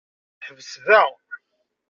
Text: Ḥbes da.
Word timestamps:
Ḥbes 0.45 0.71
da. 0.87 1.03